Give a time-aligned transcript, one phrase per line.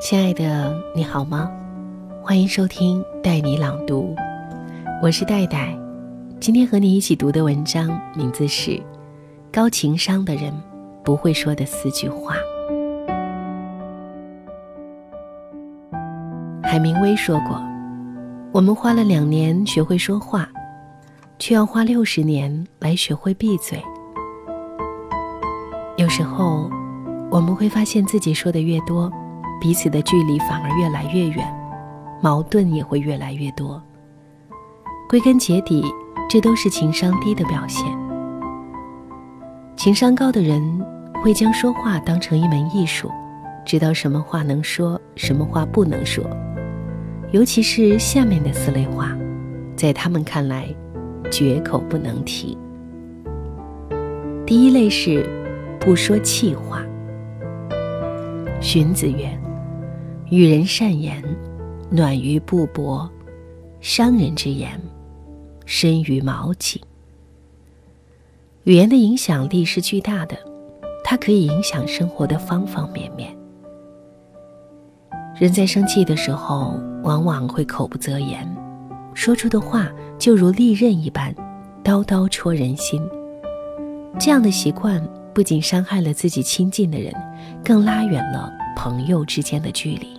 [0.00, 1.50] 亲爱的，你好吗？
[2.22, 4.14] 欢迎收听带你朗读，
[5.02, 5.76] 我是戴戴。
[6.38, 8.70] 今天和你一起读的文章名字是
[9.52, 10.54] 《高情商的人
[11.02, 12.36] 不会说的四句话》。
[16.62, 17.60] 海明威说过
[18.54, 20.48] ：“我们花了两年学会说话，
[21.40, 23.82] 却要花六十年来学会闭嘴。”
[25.98, 26.70] 有时候，
[27.32, 29.12] 我们会发现自己说的越多，
[29.60, 31.46] 彼此的距离反而越来越远，
[32.20, 33.82] 矛盾也会越来越多。
[35.08, 35.84] 归根结底，
[36.28, 37.86] 这都是情商低的表现。
[39.76, 40.84] 情商高的人
[41.22, 43.10] 会将说话当成一门艺术，
[43.64, 46.24] 知道什么话能说，什么话不能说。
[47.30, 49.16] 尤其是下面的四类话，
[49.76, 50.66] 在他们看来，
[51.30, 52.56] 绝口不能提。
[54.46, 55.28] 第一类是
[55.78, 56.82] 不说气话。
[58.60, 59.30] 荀子曰
[60.30, 61.22] ：“与人善言，
[61.90, 63.08] 暖于布帛；
[63.80, 64.80] 伤人之言，
[65.64, 66.80] 深于矛戟。”
[68.64, 70.36] 语言的影响力是巨大的，
[71.02, 73.34] 它可以影响生活的方方面面。
[75.38, 78.46] 人在生气的时候，往往会口不择言，
[79.14, 81.34] 说出的话就如利刃一般，
[81.82, 83.00] 刀刀戳人心。
[84.18, 87.14] 这样的习惯不仅伤害了自己亲近的人，
[87.64, 90.17] 更拉远了朋友之间的距离。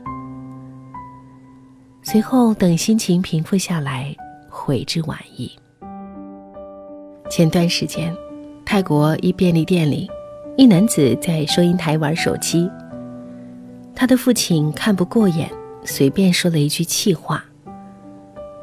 [2.12, 4.16] 随后等心情平复下来，
[4.50, 5.52] 悔之晚矣。
[7.30, 8.12] 前段时间，
[8.66, 10.10] 泰国一便利店里，
[10.58, 12.68] 一男子在收银台玩手机。
[13.94, 15.48] 他的父亲看不过眼，
[15.86, 17.46] 随便说了一句气话：“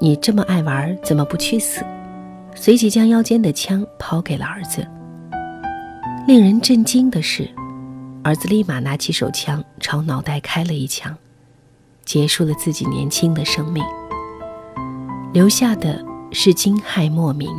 [0.03, 1.85] 你这么爱玩，怎么不去死？”
[2.53, 4.85] 随即将腰间的枪抛给了儿子。
[6.27, 7.49] 令人震惊的是，
[8.25, 11.17] 儿子立马拿起手枪朝脑袋开了一枪，
[12.07, 13.85] 结束了自己年轻的生命，
[15.33, 17.51] 留下的是惊骇莫名、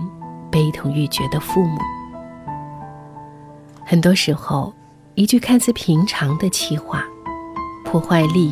[0.50, 1.78] 悲痛欲绝的父母。
[3.86, 4.74] 很多时候，
[5.16, 7.06] 一句看似平常的气话。
[7.84, 8.52] 破坏力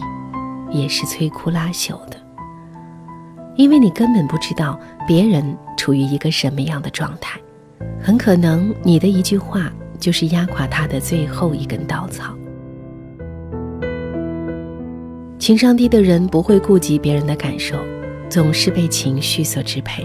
[0.71, 2.15] 也是摧枯拉朽的，
[3.57, 7.37] 因为你根本不知道别人处于一个什么样的状态，
[8.01, 9.69] 很可能你的一句话
[9.99, 12.33] 就是压垮他的最后一根稻草。
[15.45, 17.77] 情商低的人不会顾及别人的感受，
[18.27, 20.03] 总是被情绪所支配，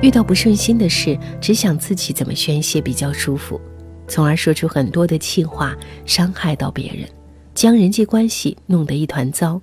[0.00, 3.60] 遇到不顺心的事，只想自己怎么宣泄比较舒服，
[4.06, 7.04] 从而说出很多的气话，伤害到别人。
[7.52, 9.60] 将人际关系弄得一团糟，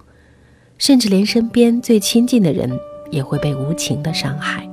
[0.77, 2.69] 甚至连身边最亲近的人
[3.11, 4.69] 也会被无情的伤害。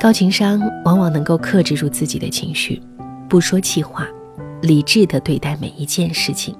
[0.00, 2.80] 高情商往往能够克制住自己的情绪，
[3.28, 4.06] 不说气话，
[4.62, 6.54] 理智的对待每一件事情，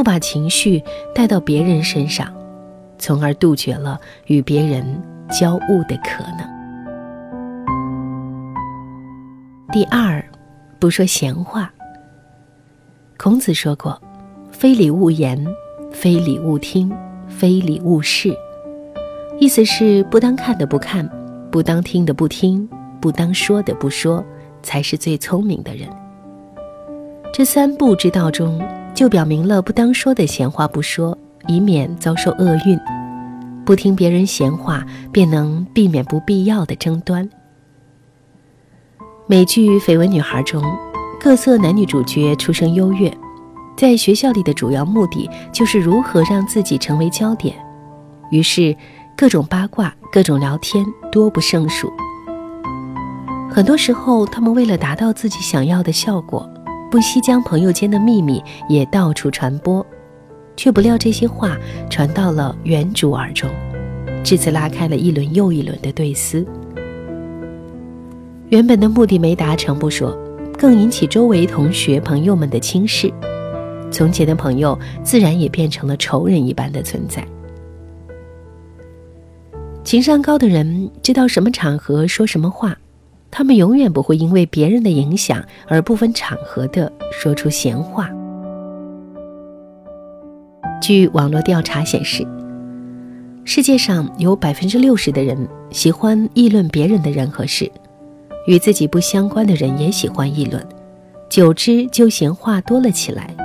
[0.00, 0.82] 不把情绪
[1.14, 2.34] 带到别人身上，
[2.98, 4.82] 从而杜绝了与别人
[5.30, 6.48] 交恶的可能。
[9.70, 10.24] 第二，
[10.78, 11.70] 不说闲话。
[13.18, 14.00] 孔子说过
[14.50, 15.46] ：“非礼勿言，
[15.92, 16.90] 非礼勿听，
[17.28, 18.34] 非礼勿视。”
[19.38, 21.06] 意思是不当看的不看，
[21.50, 22.66] 不当听的不听，
[23.02, 24.24] 不当说的不说，
[24.62, 25.86] 才是最聪明的人。
[27.32, 28.60] 这三不之道中，
[28.94, 32.76] 就表明了不当说的闲话不说，以免遭受厄运；
[33.64, 37.28] 不听别人闲话，便能避免不必要的争端。
[39.26, 40.62] 美剧《绯闻女孩》中。
[41.22, 43.12] 各色男女主角出身优越，
[43.76, 47.54] 在学校里的主要目的就是如何让自己成为焦点，
[48.30, 48.74] 于是
[49.14, 50.82] 各种八卦、各种聊天
[51.12, 51.92] 多不胜数。
[53.50, 56.48] 很多时候，他们为了达到自己想要的效果，
[56.90, 59.86] 不惜将朋友间的秘密也到处传播，
[60.56, 61.56] 却不料这些话
[61.88, 63.48] 传到了原主耳中，
[64.24, 66.44] 至此拉开了一轮又一轮的对撕。
[68.48, 70.16] 原本的目的没达成不说。
[70.58, 73.10] 更引起周围同学朋友们的轻视，
[73.90, 77.26] 从前的朋友自然也变成了仇人一般的存在。
[79.82, 82.76] 情商高的人知道什么场合说什么话，
[83.30, 88.10] 他们永远不会因为别人的影响而不分场合的说出闲话。
[90.82, 92.26] 据网络调查显示，
[93.44, 97.70] 世界上有百分之六十的人喜欢议论别人的人和事。
[98.46, 100.66] 与自己不相关的人也喜欢议论，
[101.28, 103.36] 久之就闲话多了起来。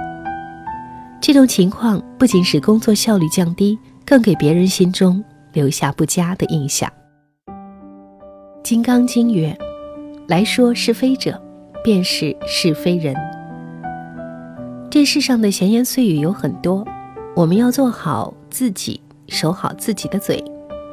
[1.21, 5.21] 这种情况不仅使工作效率降低，更给别人心中
[5.51, 6.89] 留下不佳的印象。
[8.63, 9.55] 《金刚经》曰
[10.27, 11.41] ：“来说是非者，
[11.83, 13.15] 便是是非人。”
[14.89, 16.85] 这世上的闲言碎语有很多，
[17.35, 20.43] 我们要做好自己，守好自己的嘴，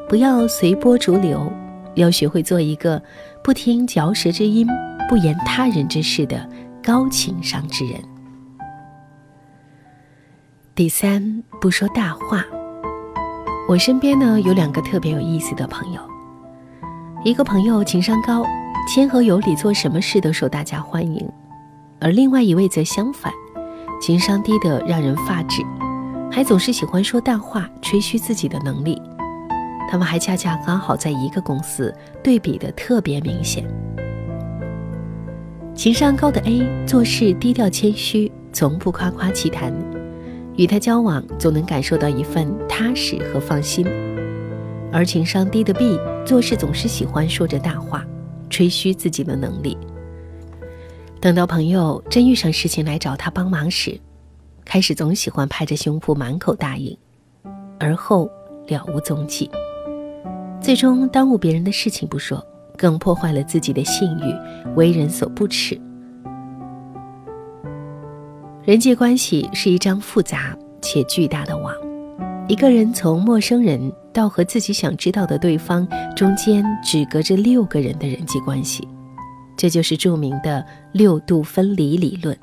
[0.08, 1.50] 不要随波逐流，
[1.94, 3.00] 要学会做一个
[3.44, 4.66] 不听嚼舌之音、
[5.08, 6.48] 不言他人之事的
[6.82, 8.00] 高情商之人。
[10.74, 12.44] 第三，不说大话。
[13.68, 16.00] 我身边呢有两个特别有意思的朋友，
[17.24, 18.44] 一个朋友情商高，
[18.88, 21.24] 谦和有礼，做什么事都受大家欢迎；
[22.00, 23.32] 而另外一位则相反，
[24.00, 25.62] 情商低的让人发指，
[26.30, 29.00] 还总是喜欢说大话，吹嘘自己的能力。
[29.88, 33.64] 他们还恰恰刚好在一个公司，对比的特别明显。
[35.74, 39.72] 情商高的 A 做事低调谦虚，从不夸夸其谈。
[40.56, 43.86] 与他交往，总能感受到一份踏实和放心；
[44.92, 48.04] 而情商低的 B 做事总是喜欢说着大话，
[48.52, 49.76] 吹嘘自己的能力。
[51.20, 53.98] 等到朋友真遇上事情来找他帮忙时，
[54.64, 56.96] 开始总喜欢拍着胸脯满口答应，
[57.80, 58.30] 而后
[58.68, 59.50] 了无踪迹。
[60.60, 62.44] 最终耽误别人的事情不说，
[62.76, 64.34] 更破坏了自己的信誉，
[64.76, 65.80] 为人所不齿。
[68.64, 71.74] 人际关系是一张复杂且巨大的网，
[72.48, 78.86] 一个人从陌生人到和自己想知道的对方中间只隔着六个人的人际关系，
[79.56, 82.36] 这就是著名的六度分离理论。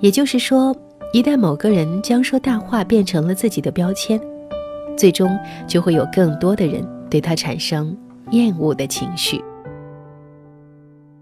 [0.00, 0.76] 也就是说，
[1.12, 4.20] 一旦某个人将说大话变成了自己的标签，
[4.96, 7.96] 最终就会有更多的人对他产生
[8.30, 9.42] 厌恶的情绪。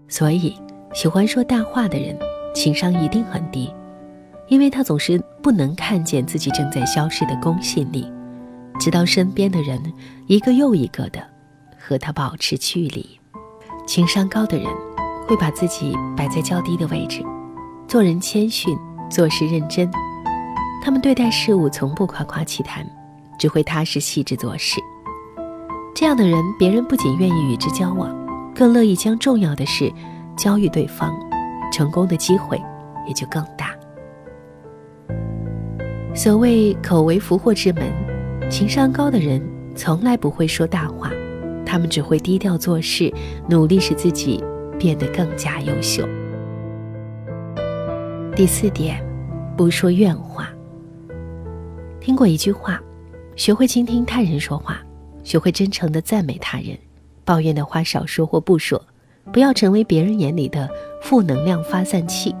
[0.07, 0.55] 所以，
[0.93, 2.17] 喜欢说大话的人。
[2.55, 3.73] 情商一定很低，
[4.47, 8.05] 因为他总是不能看见自己正在消失的公信力，
[8.79, 9.81] 直到身边的人
[10.27, 11.21] 一个又一个的
[11.79, 13.19] 和他保持距离。
[13.85, 14.67] 情商高的人
[15.27, 17.23] 会把自己摆在较低的位置，
[17.87, 18.77] 做人谦逊，
[19.09, 19.89] 做事认真。
[20.81, 22.85] 他们对待事物从不夸夸其谈，
[23.37, 24.81] 只会踏实细致做事。
[25.95, 28.13] 这样的人，别人不仅愿意与之交往，
[28.55, 29.91] 更乐意将重要的事
[30.35, 31.13] 交予对方。
[31.71, 32.61] 成功的机会
[33.07, 33.71] 也就更大。
[36.13, 37.91] 所谓口为福祸之门，
[38.49, 39.41] 情商高的人
[39.75, 41.11] 从来不会说大话，
[41.65, 43.11] 他们只会低调做事，
[43.49, 44.43] 努力使自己
[44.77, 46.07] 变得更加优秀。
[48.35, 49.03] 第四点，
[49.57, 50.49] 不说怨话。
[51.99, 52.81] 听过一句话：
[53.35, 54.81] 学会倾听他人说话，
[55.23, 56.77] 学会真诚的赞美他人，
[57.25, 58.81] 抱怨的话少说或不说。
[59.31, 60.69] 不要成为别人眼里的
[61.01, 62.35] 负能量发散器。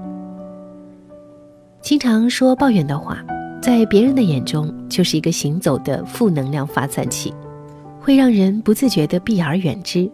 [1.79, 3.23] 经常说抱怨的话，
[3.63, 7.33] 在别人的眼中就是一个行走的负能量发散器，
[7.97, 10.11] 会让人不自觉地避而远之。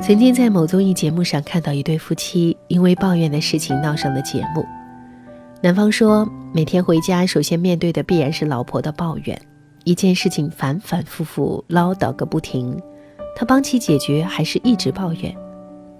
[0.00, 4.64] 曾经在某综艺节目上看到一对夫妻因为抱怨的事情闹上了节目，
[5.60, 9.38] 男方说每天回家首先面对的必然是老婆的抱怨，
[9.84, 12.80] 一件事情反反复复唠叨个不停。
[13.36, 15.36] 他帮其解决，还是一直抱怨。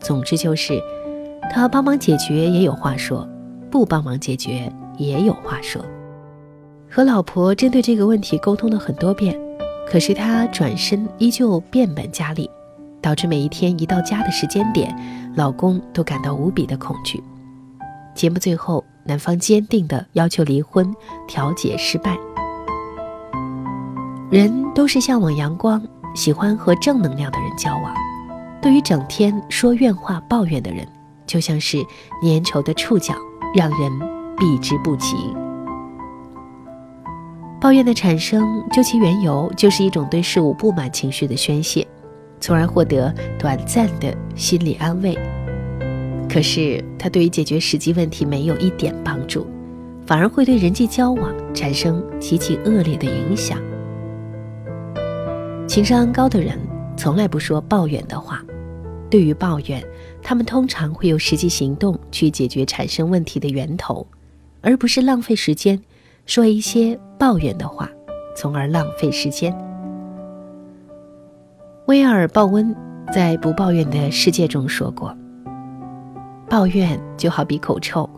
[0.00, 0.80] 总之就是，
[1.52, 3.28] 他帮忙解决也有话说，
[3.70, 5.84] 不帮忙解决也有话说。
[6.88, 9.38] 和老婆针对这个问题沟通了很多遍，
[9.88, 12.50] 可是他转身依旧变本加厉，
[13.00, 14.94] 导致每一天一到家的时间点，
[15.34, 17.22] 老公都感到无比的恐惧。
[18.14, 20.94] 节目最后，男方坚定的要求离婚，
[21.26, 22.18] 调解失败。
[24.30, 25.82] 人都是向往阳光。
[26.16, 27.94] 喜欢和正能量的人交往，
[28.60, 30.84] 对于整天说怨话、抱怨的人，
[31.24, 31.78] 就像是
[32.20, 33.14] 粘稠的触角，
[33.54, 33.92] 让人
[34.40, 35.16] 避之不及。
[37.60, 41.86] 抱怨的产生，究其缘由，就是一种对事物不满情绪的宣泄，
[42.40, 45.16] 从而获得短暂的心理安慰。
[46.26, 49.46] 可是，它对于解决实际问题没有一点帮助，
[50.06, 53.58] 反而会对人际交往产生极其恶劣的影响。
[55.66, 56.58] 情商高的人
[56.96, 58.42] 从来不说抱怨的话，
[59.10, 59.84] 对于抱怨，
[60.22, 64.06] 他们通常会用实际行动去解决产生问题的源头，
[64.62, 65.80] 而不是浪费时间
[66.26, 67.88] 说一些抱怨的话，
[68.36, 69.56] 从而浪费时间。
[71.86, 72.74] 威尔·鲍温
[73.12, 75.16] 在《不抱怨的世界》中说过
[76.48, 78.08] ：“抱怨就好比口臭，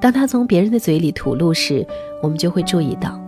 [0.00, 1.86] 当他从别人的嘴里吐露时，
[2.22, 3.18] 我们就会注意到；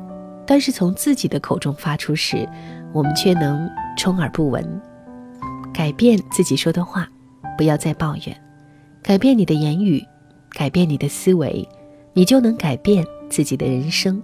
[0.46, 2.48] 但是从自己的口中发出时，”
[2.92, 3.66] 我们却能
[3.96, 4.62] 充耳不闻，
[5.72, 7.08] 改变自己说的话，
[7.56, 8.36] 不要再抱怨，
[9.02, 10.04] 改变你的言语，
[10.50, 11.66] 改变你的思维，
[12.14, 14.22] 你就能改变自己的人生。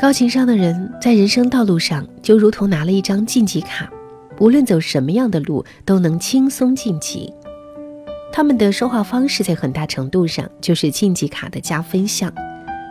[0.00, 3.88] 高情商的人在人生道路上就如同拿了一张晋级卡，
[4.40, 7.32] 无论走什么样的路都能轻松晋级。
[8.32, 12.32] 他们的说话方式在很大程度上就是晋级卡的加分项，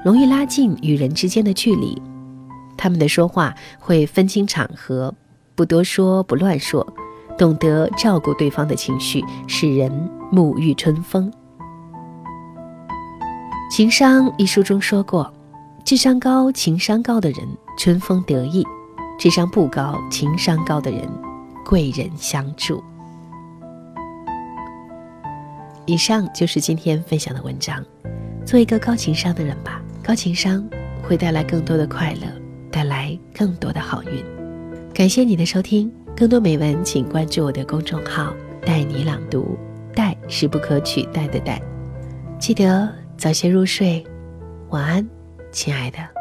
[0.06, 2.02] 容易拉近与人之间的距离。
[2.78, 5.14] 他们的说话会分清场合，
[5.54, 6.88] 不多说，不乱说，
[7.38, 9.92] 懂得照顾对方的情绪，使人
[10.32, 11.30] 沐浴春风。
[13.72, 15.34] 《情商》一书中说过，
[15.86, 17.40] 智商高、情商高的人
[17.80, 18.68] 春风得意，
[19.18, 21.10] 智商不高、情商高的人
[21.66, 22.84] 贵人相助。
[25.86, 27.82] 以上就是今天分享的文章。
[28.46, 30.68] 做一个高情商的人吧，高情商
[31.02, 32.28] 会带来更多的快乐，
[32.70, 34.22] 带来更多的好运。
[34.94, 38.34] 感谢你的收听，更多美文请关注我的公众号
[38.66, 39.58] “带你朗读
[39.96, 41.62] ”，“带”是不可取代的“带”。
[42.38, 44.04] 记得早些入睡，
[44.72, 45.08] 晚安，
[45.52, 46.21] 亲爱的。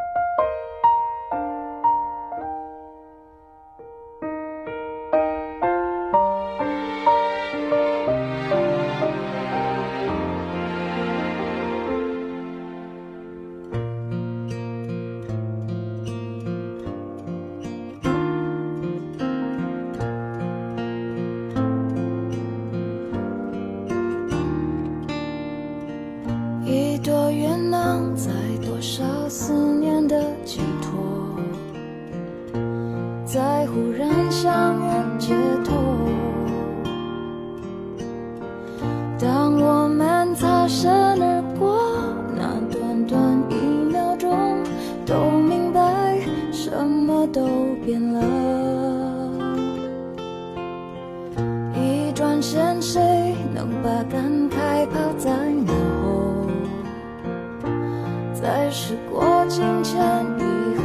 [58.91, 60.01] 时过境迁
[60.37, 60.43] 以
[60.77, 60.83] 后，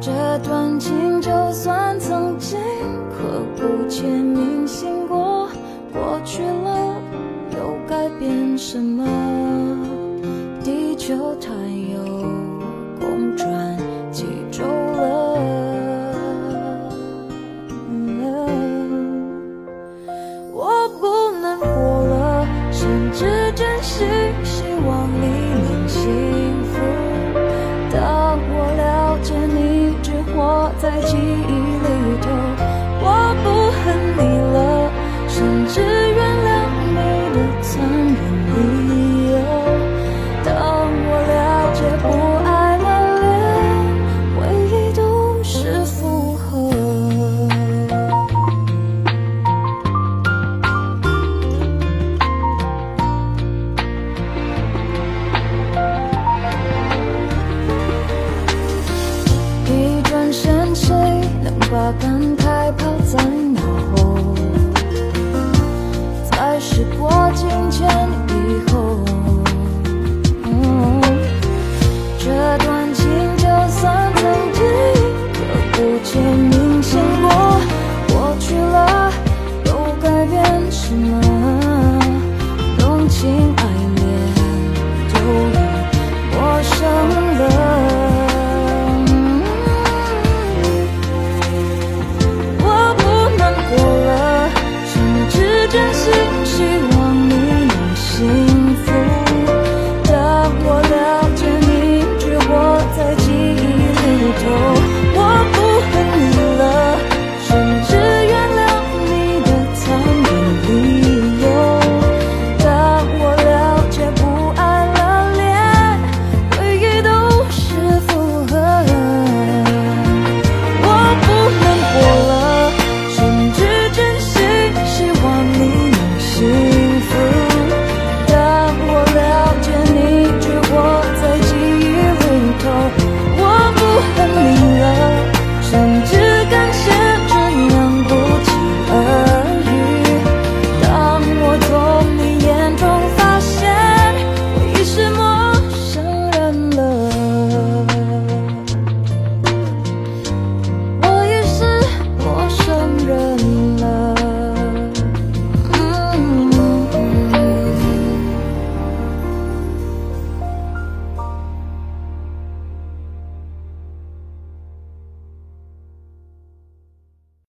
[0.00, 0.10] 这
[0.42, 2.58] 段情就算曾经
[3.12, 5.48] 刻骨铭心过，
[5.92, 6.96] 过去了
[7.52, 9.06] 又改变什么？
[10.64, 11.52] 地球太
[30.80, 31.55] 在记忆